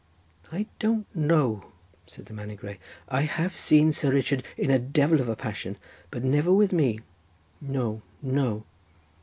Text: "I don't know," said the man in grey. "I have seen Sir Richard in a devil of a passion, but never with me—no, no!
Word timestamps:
"I 0.51 0.65
don't 0.79 1.05
know," 1.15 1.73
said 2.07 2.25
the 2.25 2.33
man 2.33 2.49
in 2.49 2.55
grey. 2.55 2.79
"I 3.07 3.21
have 3.21 3.55
seen 3.55 3.91
Sir 3.91 4.11
Richard 4.11 4.43
in 4.57 4.71
a 4.71 4.79
devil 4.79 5.21
of 5.21 5.29
a 5.29 5.35
passion, 5.35 5.77
but 6.09 6.23
never 6.23 6.51
with 6.51 6.73
me—no, 6.73 8.01
no! 8.23 8.63